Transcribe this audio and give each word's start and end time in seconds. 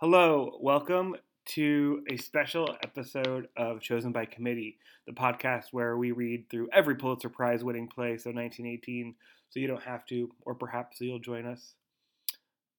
Hello, 0.00 0.56
welcome 0.60 1.16
to 1.44 2.04
a 2.08 2.16
special 2.18 2.76
episode 2.84 3.48
of 3.56 3.80
Chosen 3.80 4.12
by 4.12 4.26
Committee, 4.26 4.78
the 5.08 5.12
podcast 5.12 5.72
where 5.72 5.96
we 5.96 6.12
read 6.12 6.48
through 6.48 6.68
every 6.72 6.94
Pulitzer 6.94 7.28
Prize 7.28 7.64
winning 7.64 7.88
play, 7.88 8.10
so 8.10 8.30
1918, 8.30 9.16
so 9.50 9.58
you 9.58 9.66
don't 9.66 9.82
have 9.82 10.06
to, 10.06 10.30
or 10.42 10.54
perhaps 10.54 11.00
you'll 11.00 11.18
join 11.18 11.46
us. 11.46 11.74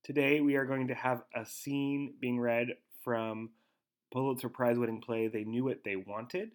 Today 0.02 0.40
we 0.40 0.56
are 0.56 0.64
going 0.64 0.88
to 0.88 0.94
have 0.94 1.24
a 1.36 1.46
scene 1.46 2.14
being 2.22 2.40
read 2.40 2.68
from 3.04 3.50
Pulitzer 4.14 4.48
Prize 4.48 4.78
winning 4.80 5.02
play 5.02 5.28
They 5.28 5.44
Knew 5.44 5.66
What 5.66 5.84
They 5.84 5.98
Wanted, 5.98 6.52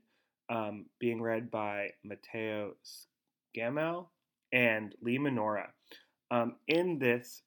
um, 0.49 0.87
being 0.99 1.21
read 1.21 1.51
by 1.51 1.91
Matteo 2.03 2.73
Scamell 3.55 4.07
and 4.51 4.95
Lee 5.03 5.19
Minora. 5.19 5.69
Um, 6.31 6.55
in 6.69 6.99
this, 6.99 7.43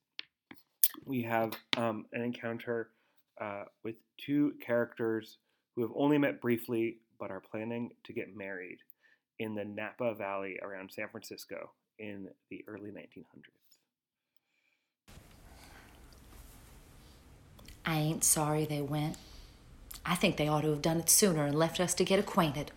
we 1.04 1.24
have 1.24 1.54
um, 1.78 2.06
an 2.14 2.22
encounter 2.22 2.92
uh, 3.40 3.64
with 3.84 3.96
two 4.18 4.54
characters 4.66 5.38
who 5.76 5.82
have 5.82 5.92
only 5.96 6.18
met 6.18 6.42
briefly 6.42 6.98
but 7.20 7.32
are 7.32 7.40
planning 7.40 7.92
to 8.04 8.14
get 8.14 8.36
married 8.36 8.80
in 9.40 9.56
the 9.56 9.66
Napa 9.66 10.14
Valley 10.16 10.60
around 10.62 10.92
San 10.92 11.08
Francisco 11.10 11.72
in 12.00 12.28
the 12.50 12.64
early 12.68 12.90
1900s. 12.92 13.78
I 17.86 17.98
ain't 17.98 18.24
sorry 18.24 18.66
they 18.66 18.82
went. 18.82 19.18
I 20.06 20.16
think 20.16 20.38
they 20.38 20.48
ought 20.48 20.62
to 20.62 20.70
have 20.70 20.82
done 20.82 21.00
it 21.00 21.10
sooner 21.10 21.46
and 21.46 21.58
left 21.58 21.80
us 21.80 21.94
to 21.96 22.06
get 22.06 22.20
acquainted. 22.20 22.72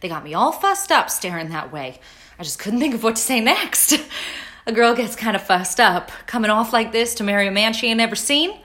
They 0.00 0.08
got 0.08 0.24
me 0.24 0.34
all 0.34 0.52
fussed 0.52 0.92
up 0.92 1.10
staring 1.10 1.48
that 1.50 1.72
way. 1.72 2.00
I 2.38 2.42
just 2.42 2.58
couldn't 2.58 2.80
think 2.80 2.94
of 2.94 3.02
what 3.02 3.16
to 3.16 3.22
say 3.22 3.40
next. 3.40 3.94
a 4.66 4.72
girl 4.72 4.94
gets 4.94 5.16
kind 5.16 5.36
of 5.36 5.42
fussed 5.42 5.80
up, 5.80 6.10
coming 6.26 6.50
off 6.50 6.72
like 6.72 6.92
this 6.92 7.14
to 7.16 7.24
marry 7.24 7.46
a 7.46 7.52
man 7.52 7.72
she 7.72 7.88
ain't 7.88 7.98
never 7.98 8.16
seen. 8.16 8.58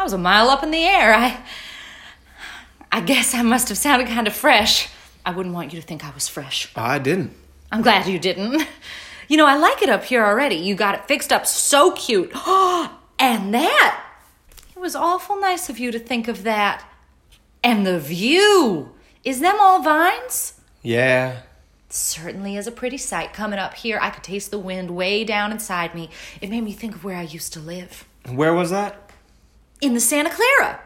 I 0.00 0.02
was 0.02 0.14
a 0.14 0.18
mile 0.18 0.48
up 0.48 0.62
in 0.62 0.70
the 0.70 0.82
air. 0.82 1.14
I. 1.14 1.42
I 2.90 3.02
guess 3.02 3.34
I 3.34 3.42
must 3.42 3.68
have 3.68 3.76
sounded 3.76 4.08
kind 4.08 4.26
of 4.26 4.32
fresh. 4.32 4.88
I 5.26 5.30
wouldn't 5.30 5.54
want 5.54 5.74
you 5.74 5.80
to 5.80 5.86
think 5.86 6.04
I 6.04 6.10
was 6.14 6.26
fresh. 6.26 6.72
I 6.74 6.98
didn't. 6.98 7.36
I'm 7.70 7.82
glad 7.82 8.06
you 8.06 8.18
didn't. 8.18 8.66
You 9.28 9.36
know, 9.36 9.46
I 9.46 9.56
like 9.56 9.80
it 9.80 9.88
up 9.88 10.02
here 10.02 10.24
already. 10.24 10.56
You 10.56 10.74
got 10.74 10.96
it 10.96 11.06
fixed 11.06 11.32
up 11.32 11.46
so 11.46 11.92
cute. 11.92 12.30
and 13.18 13.54
that! 13.54 14.04
It 14.74 14.80
was 14.80 14.96
awful 14.96 15.38
nice 15.38 15.68
of 15.68 15.78
you 15.78 15.92
to 15.92 16.00
think 16.00 16.26
of 16.26 16.42
that. 16.42 16.84
And 17.62 17.86
the 17.86 18.00
view! 18.00 18.92
Is 19.22 19.38
them 19.38 19.58
all 19.60 19.82
vines? 19.82 20.54
Yeah. 20.82 21.42
Certainly 21.90 22.56
is 22.56 22.66
a 22.66 22.72
pretty 22.72 22.96
sight. 22.96 23.32
Coming 23.32 23.58
up 23.58 23.74
here, 23.74 23.98
I 24.00 24.10
could 24.10 24.24
taste 24.24 24.50
the 24.50 24.58
wind 24.58 24.90
way 24.90 25.22
down 25.24 25.52
inside 25.52 25.94
me. 25.94 26.10
It 26.40 26.50
made 26.50 26.64
me 26.64 26.72
think 26.72 26.96
of 26.96 27.04
where 27.04 27.16
I 27.16 27.22
used 27.22 27.52
to 27.52 27.60
live. 27.60 28.08
Where 28.26 28.54
was 28.54 28.70
that? 28.70 29.09
In 29.80 29.94
the 29.94 30.00
Santa 30.00 30.30
Clara. 30.30 30.80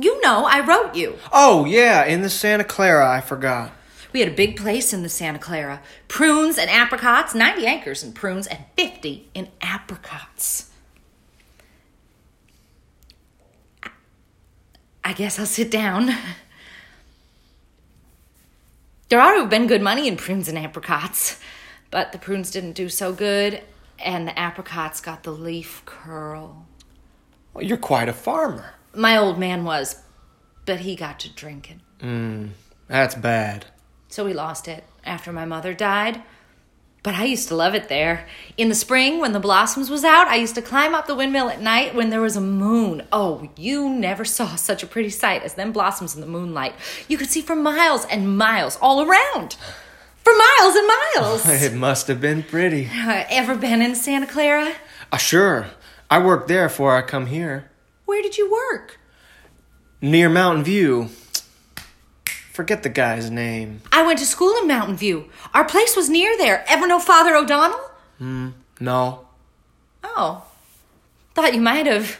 You 0.00 0.20
know, 0.22 0.44
I 0.46 0.64
wrote 0.64 0.94
you. 0.94 1.18
Oh, 1.32 1.64
yeah, 1.64 2.04
in 2.04 2.22
the 2.22 2.30
Santa 2.30 2.64
Clara. 2.64 3.08
I 3.08 3.20
forgot. 3.20 3.72
We 4.12 4.20
had 4.20 4.28
a 4.28 4.34
big 4.34 4.56
place 4.56 4.92
in 4.92 5.02
the 5.02 5.08
Santa 5.08 5.38
Clara. 5.38 5.82
Prunes 6.08 6.58
and 6.58 6.70
apricots, 6.70 7.34
90 7.34 7.66
acres 7.66 8.02
in 8.02 8.12
prunes 8.12 8.46
and 8.46 8.64
50 8.76 9.28
in 9.34 9.48
apricots. 9.60 10.70
I 15.04 15.12
guess 15.12 15.38
I'll 15.38 15.46
sit 15.46 15.70
down. 15.70 16.14
There 19.10 19.20
ought 19.20 19.32
to 19.32 19.40
have 19.40 19.50
been 19.50 19.66
good 19.66 19.82
money 19.82 20.06
in 20.06 20.16
prunes 20.16 20.46
and 20.46 20.56
apricots, 20.56 21.40
but 21.90 22.12
the 22.12 22.18
prunes 22.18 22.52
didn't 22.52 22.74
do 22.74 22.88
so 22.88 23.12
good, 23.12 23.60
and 23.98 24.28
the 24.28 24.38
apricots 24.38 25.00
got 25.00 25.24
the 25.24 25.32
leaf 25.32 25.82
curl. 25.84 26.68
Well, 27.54 27.64
you're 27.64 27.76
quite 27.76 28.08
a 28.08 28.12
farmer. 28.12 28.74
My 28.94 29.16
old 29.16 29.38
man 29.38 29.64
was, 29.64 30.02
but 30.66 30.80
he 30.80 30.96
got 30.96 31.20
to 31.20 31.28
drinking. 31.32 31.80
Mm, 32.00 32.50
that's 32.88 33.14
bad. 33.14 33.66
So 34.08 34.24
we 34.24 34.32
lost 34.32 34.68
it 34.68 34.84
after 35.04 35.32
my 35.32 35.44
mother 35.44 35.74
died. 35.74 36.22
But 37.02 37.14
I 37.14 37.24
used 37.24 37.48
to 37.48 37.54
love 37.54 37.74
it 37.74 37.88
there. 37.88 38.26
In 38.58 38.68
the 38.68 38.74
spring, 38.74 39.20
when 39.20 39.32
the 39.32 39.40
blossoms 39.40 39.88
was 39.88 40.04
out, 40.04 40.28
I 40.28 40.36
used 40.36 40.54
to 40.56 40.62
climb 40.62 40.94
up 40.94 41.06
the 41.06 41.14
windmill 41.14 41.48
at 41.48 41.62
night 41.62 41.94
when 41.94 42.10
there 42.10 42.20
was 42.20 42.36
a 42.36 42.42
moon. 42.42 43.06
Oh, 43.10 43.48
you 43.56 43.88
never 43.88 44.24
saw 44.24 44.54
such 44.56 44.82
a 44.82 44.86
pretty 44.86 45.08
sight 45.08 45.42
as 45.42 45.54
them 45.54 45.72
blossoms 45.72 46.14
in 46.14 46.20
the 46.20 46.26
moonlight. 46.26 46.74
You 47.08 47.16
could 47.16 47.30
see 47.30 47.40
for 47.40 47.56
miles 47.56 48.04
and 48.04 48.36
miles 48.36 48.76
all 48.82 49.00
around. 49.00 49.56
For 50.22 50.32
miles 50.36 50.76
and 50.76 50.88
miles. 50.88 51.48
it 51.62 51.72
must 51.72 52.06
have 52.08 52.20
been 52.20 52.42
pretty. 52.42 52.90
Uh, 52.92 53.24
ever 53.30 53.54
been 53.54 53.80
in 53.80 53.94
Santa 53.94 54.26
Clara? 54.26 54.74
Uh, 55.10 55.16
sure. 55.16 55.68
I 56.10 56.18
worked 56.18 56.48
there 56.48 56.66
before 56.66 56.96
I 56.96 57.02
come 57.02 57.26
here. 57.26 57.70
Where 58.04 58.20
did 58.20 58.36
you 58.36 58.50
work? 58.50 58.98
Near 60.02 60.28
Mountain 60.28 60.64
View. 60.64 61.10
Forget 62.52 62.82
the 62.82 62.88
guy's 62.88 63.30
name. 63.30 63.80
I 63.92 64.04
went 64.04 64.18
to 64.18 64.26
school 64.26 64.56
in 64.60 64.66
Mountain 64.66 64.96
View. 64.96 65.30
Our 65.54 65.64
place 65.64 65.94
was 65.94 66.10
near 66.10 66.36
there. 66.36 66.64
Ever 66.68 66.88
know 66.88 66.98
Father 66.98 67.36
O'Donnell? 67.36 67.80
Hmm, 68.18 68.48
no. 68.80 69.28
Oh. 70.02 70.44
Thought 71.34 71.54
you 71.54 71.60
might 71.60 71.86
have. 71.86 72.18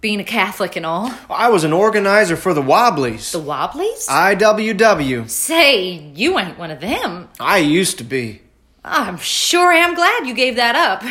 Being 0.00 0.20
a 0.20 0.24
Catholic 0.24 0.76
and 0.76 0.86
all. 0.86 1.12
I 1.28 1.50
was 1.50 1.64
an 1.64 1.72
organizer 1.72 2.36
for 2.36 2.54
the 2.54 2.62
Wobblies. 2.62 3.32
The 3.32 3.40
Wobblies? 3.40 4.06
IWW. 4.08 5.28
Say, 5.28 6.12
you 6.14 6.38
ain't 6.38 6.58
one 6.58 6.70
of 6.70 6.80
them. 6.80 7.28
I 7.40 7.58
used 7.58 7.98
to 7.98 8.04
be. 8.04 8.40
I'm 8.84 9.18
sure 9.18 9.72
am 9.72 9.94
glad 9.94 10.26
you 10.26 10.32
gave 10.32 10.56
that 10.56 10.76
up. 10.76 11.02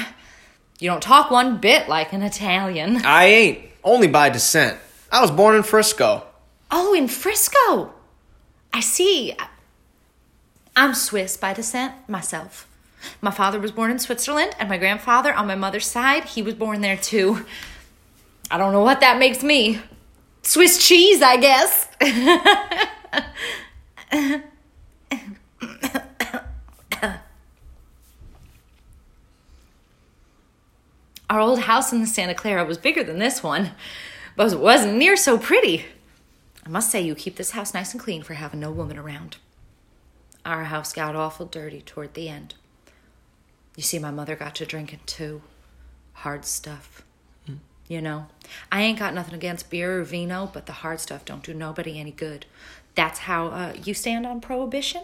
You 0.79 0.89
don't 0.89 1.03
talk 1.03 1.29
one 1.29 1.57
bit 1.57 1.89
like 1.89 2.13
an 2.13 2.21
Italian. 2.21 2.97
I 3.05 3.25
ain't. 3.25 3.59
Only 3.83 4.07
by 4.07 4.29
descent. 4.29 4.77
I 5.11 5.21
was 5.21 5.31
born 5.31 5.55
in 5.55 5.63
Frisco. 5.63 6.25
Oh, 6.71 6.93
in 6.93 7.07
Frisco. 7.07 7.93
I 8.73 8.79
see. 8.79 9.35
I'm 10.75 10.93
Swiss 10.93 11.35
by 11.35 11.53
descent 11.53 11.93
myself. 12.07 12.67
My 13.21 13.31
father 13.31 13.59
was 13.59 13.71
born 13.71 13.91
in 13.91 13.99
Switzerland, 13.99 14.55
and 14.59 14.69
my 14.69 14.77
grandfather 14.77 15.33
on 15.33 15.47
my 15.47 15.55
mother's 15.55 15.87
side, 15.87 16.25
he 16.25 16.41
was 16.41 16.53
born 16.53 16.81
there 16.81 16.97
too. 16.97 17.45
I 18.51 18.57
don't 18.57 18.73
know 18.73 18.83
what 18.83 18.99
that 19.01 19.19
makes 19.19 19.43
me. 19.43 19.79
Swiss 20.43 20.85
cheese, 20.85 21.21
I 21.21 21.37
guess. 21.37 21.87
Our 31.29 31.39
old 31.39 31.61
house 31.61 31.93
in 31.93 32.01
the 32.01 32.07
Santa 32.07 32.33
Clara 32.33 32.65
was 32.65 32.77
bigger 32.77 33.03
than 33.03 33.19
this 33.19 33.43
one, 33.43 33.71
but 34.35 34.51
it 34.51 34.59
wasn't 34.59 34.97
near 34.97 35.15
so 35.15 35.37
pretty. 35.37 35.85
I 36.65 36.69
must 36.69 36.89
say, 36.89 37.01
you 37.01 37.15
keep 37.15 37.35
this 37.35 37.51
house 37.51 37.73
nice 37.73 37.93
and 37.93 38.01
clean 38.01 38.23
for 38.23 38.33
having 38.33 38.59
no 38.59 38.71
woman 38.71 38.97
around. 38.97 39.37
Our 40.45 40.65
house 40.65 40.93
got 40.93 41.15
awful 41.15 41.45
dirty 41.45 41.81
toward 41.81 42.13
the 42.13 42.29
end. 42.29 42.55
You 43.75 43.83
see, 43.83 43.99
my 43.99 44.11
mother 44.11 44.35
got 44.35 44.55
to 44.55 44.65
drinking 44.65 45.01
too. 45.05 45.41
Hard 46.13 46.45
stuff. 46.45 47.03
Mm. 47.47 47.59
You 47.87 48.01
know, 48.01 48.27
I 48.71 48.81
ain't 48.81 48.99
got 48.99 49.13
nothing 49.13 49.35
against 49.35 49.69
beer 49.69 49.99
or 49.99 50.03
vino, 50.03 50.49
but 50.51 50.65
the 50.65 50.73
hard 50.73 50.99
stuff 50.99 51.25
don't 51.25 51.43
do 51.43 51.53
nobody 51.53 51.99
any 51.99 52.11
good. 52.11 52.45
That's 52.95 53.19
how 53.19 53.47
uh, 53.47 53.73
you 53.83 53.93
stand 53.93 54.25
on 54.25 54.41
prohibition? 54.41 55.03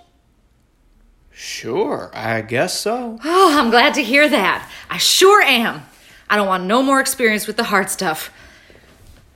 Sure, 1.32 2.12
I 2.14 2.42
guess 2.42 2.80
so. 2.80 3.20
Oh, 3.24 3.58
I'm 3.58 3.70
glad 3.70 3.94
to 3.96 4.04
hear 4.04 4.28
that. 4.28 4.70
I 4.90 4.98
sure 4.98 5.42
am. 5.42 5.84
I 6.30 6.36
don't 6.36 6.48
want 6.48 6.66
no 6.66 6.82
more 6.82 7.00
experience 7.00 7.48
with 7.48 7.58
the 7.58 7.64
hard 7.66 7.90
stuff. 7.90 8.32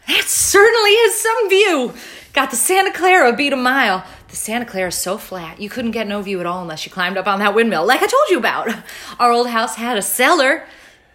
That 0.08 0.24
certainly 0.26 0.92
is 0.92 1.22
some 1.22 1.50
view. 1.50 1.94
Got 2.34 2.50
the 2.50 2.56
Santa 2.56 2.92
Clara 2.92 3.36
beat 3.36 3.54
a 3.54 3.58
mile. 3.58 4.04
The 4.30 4.36
Santa 4.36 4.66
Clara 4.66 4.90
is 4.90 4.96
so 4.96 5.18
flat, 5.18 5.60
you 5.60 5.70
couldn't 5.70 5.92
get 5.92 6.08
no 6.08 6.22
view 6.22 6.40
at 6.40 6.46
all 6.46 6.62
unless 6.62 6.86
you 6.86 6.92
climbed 6.92 7.18
up 7.18 7.26
on 7.28 7.40
that 7.40 7.56
windmill, 7.56 7.86
like 7.86 8.02
I 8.04 8.08
told 8.08 8.30
you 8.30 8.38
about. 8.38 8.70
Our 9.20 9.32
old 9.32 9.50
house 9.50 9.76
had 9.76 9.98
a 9.98 10.02
cellar. 10.04 10.66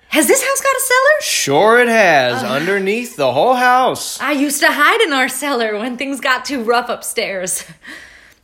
Has 0.09 0.27
this 0.29 0.43
house 0.43 0.61
got 0.61 0.77
a 0.77 0.81
cellar? 0.81 1.21
Sure, 1.23 1.81
it 1.81 1.89
has. 1.89 2.43
Uh, 2.43 2.47
Underneath 2.47 3.17
the 3.17 3.33
whole 3.33 3.55
house. 3.55 4.21
I 4.21 4.33
used 4.33 4.61
to 4.61 4.69
hide 4.71 5.01
in 5.01 5.13
our 5.13 5.29
cellar 5.29 5.77
when 5.79 5.97
things 5.97 6.21
got 6.21 6.45
too 6.45 6.63
rough 6.63 6.89
upstairs. 6.89 7.65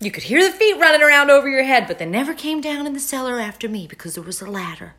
You 0.00 0.10
could 0.10 0.24
hear 0.24 0.42
the 0.42 0.56
feet 0.56 0.78
running 0.80 1.02
around 1.02 1.30
over 1.30 1.48
your 1.48 1.62
head, 1.62 1.86
but 1.86 1.98
they 1.98 2.06
never 2.06 2.32
came 2.34 2.60
down 2.60 2.86
in 2.86 2.92
the 2.92 2.98
cellar 3.00 3.38
after 3.38 3.68
me 3.68 3.86
because 3.86 4.14
there 4.14 4.24
was 4.24 4.40
a 4.40 4.50
ladder. 4.50 4.94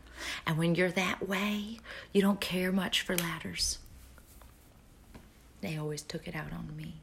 And 0.46 0.58
when 0.58 0.76
you're 0.76 0.92
that 0.92 1.28
way, 1.28 1.80
you 2.14 2.22
don't 2.22 2.40
care 2.40 2.72
much 2.72 3.02
for 3.02 3.16
ladders. 3.16 3.80
They 5.62 5.78
always 5.78 6.02
took 6.02 6.28
it 6.28 6.36
out 6.36 6.52
on 6.52 6.76
me. 6.76 6.96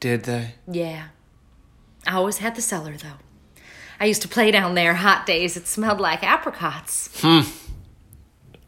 Did 0.00 0.24
they? 0.24 0.54
Yeah. 0.70 1.08
I 2.06 2.14
always 2.14 2.38
had 2.38 2.54
the 2.54 2.62
cellar, 2.62 2.96
though. 2.96 3.18
I 4.00 4.04
used 4.04 4.22
to 4.22 4.28
play 4.28 4.50
down 4.50 4.74
there 4.74 4.94
hot 4.94 5.26
days. 5.26 5.56
It 5.56 5.66
smelled 5.66 6.00
like 6.00 6.22
apricots. 6.22 7.10
Hmm. 7.20 7.40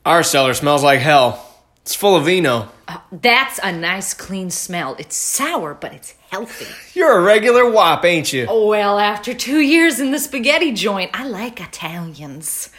Our 0.05 0.23
cellar 0.23 0.55
smells 0.55 0.83
like 0.83 1.01
hell. 1.01 1.47
It's 1.83 1.95
full 1.95 2.17
of 2.17 2.25
vino. 2.25 2.69
Uh, 2.89 2.99
that's 3.13 3.61
a 3.63 3.73
nice, 3.73 4.15
clean 4.15 4.51
smell. 4.51 4.97
It's 4.99 5.17
sour, 5.17 5.75
but 5.75 5.93
it's 5.93 6.15
healthy. 6.31 6.67
You're 6.99 7.19
a 7.19 7.23
regular 7.23 7.71
wop, 7.71 8.05
ain't 8.05 8.33
you? 8.33 8.47
Oh, 8.49 8.67
well, 8.69 8.99
after 8.99 9.35
two 9.35 9.61
years 9.61 10.01
in 10.01 10.11
the 10.11 10.19
spaghetti 10.19 10.73
joint, 10.73 11.11
I 11.15 11.25
like 11.27 11.61
Italians. 11.61 12.71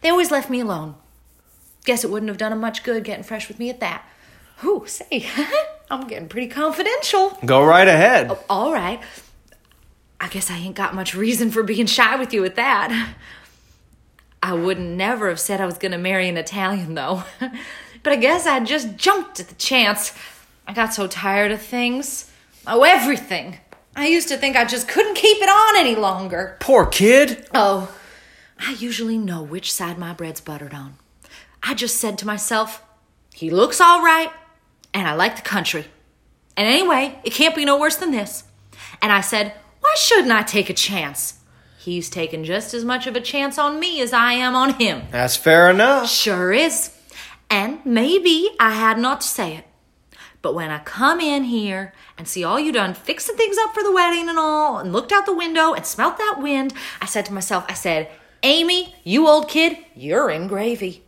They 0.00 0.08
always 0.08 0.30
left 0.30 0.50
me 0.50 0.60
alone. 0.60 0.94
Guess 1.84 2.04
it 2.04 2.10
wouldn't 2.10 2.28
have 2.28 2.38
done 2.38 2.50
them 2.50 2.60
much 2.60 2.82
good 2.82 3.04
getting 3.04 3.24
fresh 3.24 3.48
with 3.48 3.58
me 3.58 3.70
at 3.70 3.80
that. 3.80 4.04
Ooh, 4.64 4.84
say, 4.86 5.26
I'm 5.90 6.06
getting 6.06 6.28
pretty 6.28 6.48
confidential. 6.48 7.38
Go 7.44 7.64
right 7.64 7.88
ahead. 7.88 8.30
Oh, 8.30 8.44
all 8.50 8.72
right. 8.72 9.00
I 10.20 10.28
guess 10.28 10.50
I 10.50 10.56
ain't 10.56 10.74
got 10.74 10.94
much 10.94 11.14
reason 11.14 11.50
for 11.50 11.62
being 11.62 11.86
shy 11.86 12.16
with 12.16 12.34
you 12.34 12.44
at 12.44 12.56
that. 12.56 13.14
I 14.42 14.52
wouldn't 14.52 14.96
never 14.96 15.28
have 15.28 15.40
said 15.40 15.60
I 15.60 15.66
was 15.66 15.78
gonna 15.78 15.98
marry 15.98 16.28
an 16.28 16.36
Italian, 16.36 16.94
though. 16.94 17.22
but 18.02 18.12
I 18.12 18.16
guess 18.16 18.46
I 18.46 18.60
just 18.60 18.96
jumped 18.96 19.40
at 19.40 19.48
the 19.48 19.54
chance. 19.54 20.12
I 20.66 20.72
got 20.72 20.92
so 20.92 21.06
tired 21.06 21.52
of 21.52 21.62
things. 21.62 22.30
Oh, 22.66 22.82
everything. 22.82 23.58
I 23.96 24.06
used 24.06 24.28
to 24.28 24.36
think 24.36 24.56
I 24.56 24.64
just 24.64 24.86
couldn't 24.86 25.14
keep 25.14 25.38
it 25.38 25.48
on 25.48 25.76
any 25.76 25.96
longer. 25.96 26.56
Poor 26.60 26.86
kid. 26.86 27.48
Oh, 27.54 27.92
I 28.58 28.72
usually 28.72 29.18
know 29.18 29.42
which 29.42 29.72
side 29.72 29.98
my 29.98 30.12
bread's 30.12 30.40
buttered 30.40 30.74
on. 30.74 30.96
I 31.62 31.74
just 31.74 31.96
said 31.96 32.18
to 32.18 32.26
myself, 32.26 32.82
he 33.34 33.50
looks 33.50 33.80
all 33.80 34.02
right, 34.02 34.30
and 34.92 35.06
I 35.06 35.14
like 35.14 35.36
the 35.36 35.42
country. 35.42 35.86
And 36.56 36.66
anyway, 36.66 37.18
it 37.24 37.32
can't 37.32 37.54
be 37.54 37.64
no 37.64 37.78
worse 37.78 37.96
than 37.96 38.10
this. 38.10 38.44
And 39.00 39.12
I 39.12 39.20
said, 39.20 39.54
why 39.80 39.94
shouldn't 39.96 40.32
I 40.32 40.42
take 40.42 40.68
a 40.68 40.74
chance? 40.74 41.38
He's 41.78 42.10
taken 42.10 42.44
just 42.44 42.74
as 42.74 42.84
much 42.84 43.06
of 43.06 43.16
a 43.16 43.20
chance 43.20 43.58
on 43.58 43.78
me 43.78 44.00
as 44.00 44.12
I 44.12 44.32
am 44.32 44.56
on 44.56 44.74
him. 44.74 45.02
That's 45.10 45.36
fair 45.36 45.70
enough. 45.70 46.10
Sure 46.10 46.52
is. 46.52 46.94
And 47.48 47.78
maybe 47.86 48.50
I 48.58 48.72
had 48.72 48.98
not 48.98 49.20
to 49.20 49.28
say 49.28 49.56
it. 49.56 49.64
But 50.42 50.54
when 50.54 50.70
I 50.70 50.78
come 50.80 51.20
in 51.20 51.44
here 51.44 51.92
and 52.16 52.28
see 52.28 52.44
all 52.44 52.60
you 52.60 52.72
done 52.72 52.94
fixing 52.94 53.36
things 53.36 53.56
up 53.58 53.72
for 53.72 53.82
the 53.82 53.92
wedding 53.92 54.28
and 54.28 54.38
all, 54.38 54.78
and 54.78 54.92
looked 54.92 55.12
out 55.12 55.26
the 55.26 55.34
window 55.34 55.72
and 55.72 55.86
smelt 55.86 56.18
that 56.18 56.38
wind, 56.38 56.74
I 57.00 57.06
said 57.06 57.24
to 57.26 57.32
myself, 57.32 57.64
I 57.68 57.74
said, 57.74 58.10
Amy, 58.42 58.94
you 59.04 59.28
old 59.28 59.48
kid, 59.48 59.76
you're 59.94 60.30
in 60.30 60.46
gravy. 60.46 61.02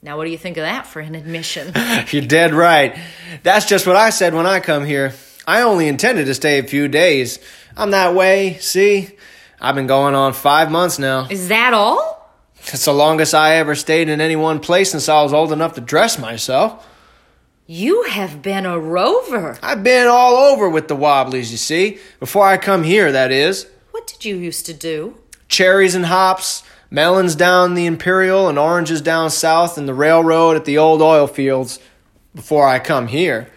Now, 0.00 0.16
what 0.16 0.24
do 0.24 0.30
you 0.30 0.38
think 0.38 0.56
of 0.56 0.62
that 0.62 0.86
for 0.86 1.00
an 1.00 1.16
admission? 1.16 1.72
You're 2.10 2.22
dead 2.22 2.54
right. 2.54 2.96
That's 3.42 3.66
just 3.66 3.84
what 3.84 3.96
I 3.96 4.10
said 4.10 4.32
when 4.32 4.46
I 4.46 4.60
come 4.60 4.84
here. 4.84 5.12
I 5.44 5.62
only 5.62 5.88
intended 5.88 6.26
to 6.26 6.34
stay 6.34 6.60
a 6.60 6.62
few 6.62 6.86
days. 6.86 7.40
I'm 7.76 7.90
that 7.90 8.14
way, 8.14 8.58
see? 8.60 9.10
I've 9.60 9.74
been 9.74 9.88
going 9.88 10.14
on 10.14 10.34
five 10.34 10.70
months 10.70 11.00
now. 11.00 11.26
Is 11.28 11.48
that 11.48 11.74
all? 11.74 12.30
It's 12.58 12.84
the 12.84 12.92
longest 12.92 13.34
I 13.34 13.56
ever 13.56 13.74
stayed 13.74 14.08
in 14.08 14.20
any 14.20 14.36
one 14.36 14.60
place 14.60 14.92
since 14.92 15.08
I 15.08 15.20
was 15.22 15.32
old 15.32 15.52
enough 15.52 15.74
to 15.74 15.80
dress 15.80 16.16
myself. 16.16 16.86
You 17.66 18.04
have 18.04 18.40
been 18.40 18.66
a 18.66 18.78
rover. 18.78 19.58
I've 19.62 19.82
been 19.82 20.06
all 20.06 20.36
over 20.36 20.68
with 20.68 20.86
the 20.86 20.96
Wobblies, 20.96 21.50
you 21.50 21.58
see. 21.58 21.98
Before 22.20 22.44
I 22.44 22.56
come 22.56 22.84
here, 22.84 23.10
that 23.10 23.32
is. 23.32 23.66
What 23.90 24.06
did 24.06 24.24
you 24.24 24.36
used 24.36 24.64
to 24.66 24.74
do? 24.74 25.16
Cherries 25.48 25.94
and 25.94 26.06
hops, 26.06 26.62
melons 26.90 27.34
down 27.34 27.74
the 27.74 27.86
Imperial, 27.86 28.48
and 28.48 28.58
oranges 28.58 29.00
down 29.00 29.30
south, 29.30 29.78
and 29.78 29.88
the 29.88 29.94
railroad 29.94 30.56
at 30.56 30.64
the 30.64 30.78
old 30.78 31.02
oil 31.02 31.26
fields 31.26 31.78
before 32.34 32.68
I 32.68 32.78
come 32.78 33.08
here. 33.08 33.50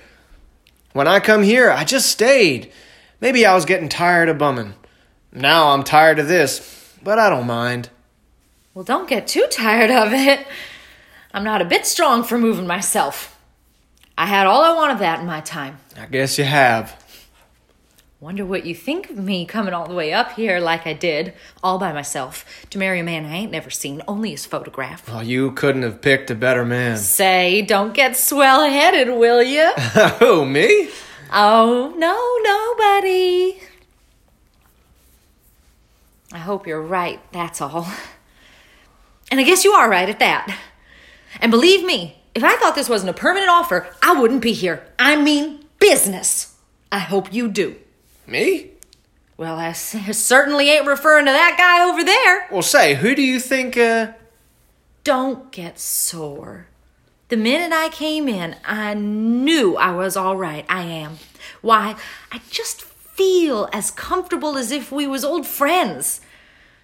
When 0.93 1.07
I 1.07 1.19
come 1.19 1.43
here, 1.43 1.71
I 1.71 1.83
just 1.83 2.09
stayed. 2.09 2.71
Maybe 3.19 3.45
I 3.45 3.53
was 3.53 3.65
getting 3.65 3.89
tired 3.89 4.29
of 4.29 4.37
bumming. 4.37 4.73
Now 5.31 5.69
I'm 5.71 5.83
tired 5.83 6.19
of 6.19 6.27
this, 6.27 6.97
but 7.03 7.19
I 7.19 7.29
don't 7.29 7.47
mind. 7.47 7.89
Well, 8.73 8.83
don't 8.83 9.07
get 9.07 9.27
too 9.27 9.47
tired 9.49 9.91
of 9.91 10.13
it. 10.13 10.45
I'm 11.33 11.43
not 11.43 11.61
a 11.61 11.65
bit 11.65 11.85
strong 11.85 12.23
for 12.23 12.37
moving 12.37 12.67
myself. 12.67 13.39
I 14.17 14.25
had 14.25 14.47
all 14.47 14.61
I 14.63 14.73
wanted 14.73 14.99
that 14.99 15.19
in 15.19 15.25
my 15.25 15.41
time. 15.41 15.79
I 15.97 16.05
guess 16.05 16.37
you 16.37 16.43
have. 16.43 17.00
Wonder 18.21 18.45
what 18.45 18.67
you 18.67 18.75
think 18.75 19.09
of 19.09 19.17
me 19.17 19.47
coming 19.47 19.73
all 19.73 19.87
the 19.87 19.95
way 19.95 20.13
up 20.13 20.33
here 20.33 20.59
like 20.59 20.85
I 20.85 20.93
did, 20.93 21.33
all 21.63 21.79
by 21.79 21.91
myself, 21.91 22.45
to 22.69 22.77
marry 22.77 22.99
a 22.99 23.03
man 23.03 23.25
I 23.25 23.35
ain't 23.35 23.51
never 23.51 23.71
seen, 23.71 24.03
only 24.07 24.29
his 24.29 24.45
photograph. 24.45 25.09
Oh, 25.11 25.21
you 25.21 25.53
couldn't 25.53 25.81
have 25.81 26.03
picked 26.03 26.29
a 26.29 26.35
better 26.35 26.63
man. 26.63 26.97
Say, 26.97 27.63
don't 27.63 27.95
get 27.95 28.15
swell 28.15 28.69
headed, 28.69 29.07
will 29.07 29.41
you? 29.41 29.71
oh, 30.21 30.45
me? 30.45 30.91
oh, 31.33 31.95
no, 31.97 32.37
nobody. 32.43 33.59
I 36.31 36.37
hope 36.37 36.67
you're 36.67 36.79
right, 36.79 37.19
that's 37.31 37.59
all. 37.59 37.91
And 39.31 39.39
I 39.39 39.43
guess 39.43 39.63
you 39.63 39.71
are 39.71 39.89
right 39.89 40.09
at 40.09 40.19
that. 40.19 40.55
And 41.39 41.49
believe 41.49 41.83
me, 41.83 42.21
if 42.35 42.43
I 42.43 42.55
thought 42.57 42.75
this 42.75 42.87
wasn't 42.87 43.09
a 43.09 43.19
permanent 43.19 43.49
offer, 43.49 43.87
I 44.03 44.13
wouldn't 44.21 44.43
be 44.43 44.53
here. 44.53 44.85
I 44.99 45.15
mean, 45.15 45.65
business. 45.79 46.55
I 46.91 46.99
hope 46.99 47.33
you 47.33 47.49
do. 47.49 47.77
Me? 48.31 48.71
Well, 49.35 49.57
I 49.57 49.71
certainly 49.73 50.69
ain't 50.69 50.87
referring 50.87 51.25
to 51.25 51.31
that 51.31 51.55
guy 51.57 51.83
over 51.89 52.03
there. 52.03 52.47
Well, 52.49 52.61
say, 52.61 52.95
who 52.95 53.13
do 53.13 53.21
you 53.21 53.39
think, 53.39 53.77
uh. 53.77 54.13
Don't 55.03 55.51
get 55.51 55.79
sore. 55.79 56.67
The 57.27 57.37
minute 57.37 57.73
I 57.73 57.89
came 57.89 58.29
in, 58.29 58.55
I 58.65 58.93
knew 58.93 59.75
I 59.75 59.91
was 59.91 60.15
all 60.15 60.37
right. 60.37 60.65
I 60.69 60.83
am. 60.83 61.17
Why, 61.61 61.95
I 62.31 62.41
just 62.49 62.81
feel 62.81 63.67
as 63.73 63.91
comfortable 63.91 64.57
as 64.57 64.71
if 64.71 64.91
we 64.91 65.07
was 65.07 65.25
old 65.25 65.45
friends. 65.45 66.21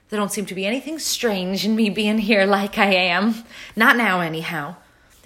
There 0.09 0.19
don't 0.19 0.31
seem 0.31 0.45
to 0.47 0.55
be 0.55 0.65
anything 0.65 0.99
strange 0.99 1.65
in 1.65 1.75
me 1.75 1.89
being 1.89 2.17
here 2.17 2.45
like 2.45 2.77
I 2.77 2.93
am. 2.93 3.43
Not 3.75 3.97
now, 3.97 4.19
anyhow. 4.21 4.75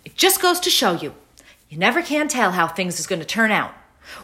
It 0.04 0.16
just 0.16 0.42
goes 0.42 0.60
to 0.62 0.70
show 0.70 0.94
you. 0.94 1.14
You 1.70 1.78
never 1.78 2.02
can 2.02 2.28
tell 2.28 2.52
how 2.52 2.68
things 2.68 3.00
is 3.00 3.08
going 3.08 3.22
to 3.22 3.26
turn 3.26 3.52
out. 3.52 3.74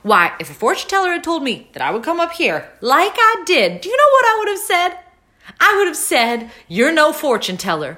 Why, 0.04 0.34
if 0.40 0.50
a 0.50 0.54
fortune 0.54 0.90
teller 0.90 1.12
had 1.12 1.24
told 1.24 1.44
me 1.44 1.70
that 1.74 1.82
I 1.82 1.92
would 1.92 2.04
come 2.04 2.20
up 2.20 2.34
here 2.34 2.70
like 2.82 3.14
I 3.16 3.44
did, 3.46 3.82
do 3.82 3.90
you 3.90 3.98
know 3.98 4.12
what 4.12 4.26
I 4.26 4.36
would 4.40 4.50
have 4.50 4.60
said? 4.60 5.00
I 5.60 5.78
would 5.78 5.88
have 5.88 5.98
said, 5.98 6.52
You're 6.68 6.92
no 6.92 7.14
fortune 7.14 7.58
teller. 7.58 7.98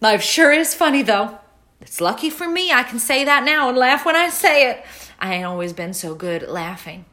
Life 0.00 0.22
sure 0.22 0.52
is 0.52 0.74
funny, 0.74 1.02
though. 1.02 1.38
It's 1.80 2.00
lucky 2.00 2.30
for 2.30 2.48
me 2.48 2.72
I 2.72 2.82
can 2.82 2.98
say 2.98 3.24
that 3.24 3.44
now 3.44 3.68
and 3.68 3.78
laugh 3.78 4.04
when 4.04 4.16
I 4.16 4.28
say 4.28 4.70
it. 4.70 4.84
I 5.18 5.34
ain't 5.34 5.44
always 5.44 5.72
been 5.72 5.94
so 5.94 6.14
good 6.14 6.42
at 6.42 6.50
laughing. 6.50 7.04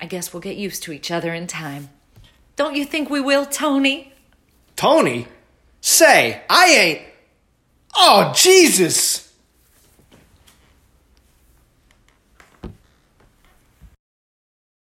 I 0.00 0.06
guess 0.06 0.32
we'll 0.32 0.40
get 0.40 0.56
used 0.56 0.82
to 0.84 0.92
each 0.92 1.10
other 1.10 1.32
in 1.32 1.46
time. 1.46 1.90
Don't 2.56 2.76
you 2.76 2.84
think 2.84 3.10
we 3.10 3.20
will, 3.20 3.46
Tony? 3.46 4.12
Tony? 4.76 5.26
Say, 5.80 6.42
I 6.48 6.66
ain't. 6.66 7.02
Oh, 7.96 8.32
Jesus! 8.34 9.23